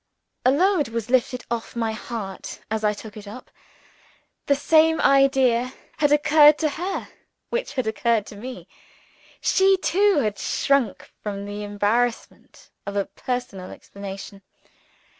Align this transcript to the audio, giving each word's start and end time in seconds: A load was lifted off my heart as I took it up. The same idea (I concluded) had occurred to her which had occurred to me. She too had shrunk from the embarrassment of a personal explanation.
A 0.43 0.49
load 0.49 0.87
was 0.87 1.11
lifted 1.11 1.45
off 1.51 1.75
my 1.75 1.91
heart 1.91 2.59
as 2.71 2.83
I 2.83 2.91
took 2.91 3.15
it 3.15 3.27
up. 3.27 3.51
The 4.47 4.55
same 4.55 4.99
idea 4.99 5.65
(I 5.67 5.69
concluded) 5.69 5.79
had 5.99 6.11
occurred 6.11 6.57
to 6.57 6.69
her 6.69 7.07
which 7.51 7.73
had 7.73 7.85
occurred 7.85 8.25
to 8.25 8.35
me. 8.35 8.67
She 9.41 9.77
too 9.77 10.17
had 10.17 10.39
shrunk 10.39 11.11
from 11.21 11.45
the 11.45 11.63
embarrassment 11.63 12.71
of 12.87 12.95
a 12.95 13.05
personal 13.05 13.69
explanation. 13.69 14.41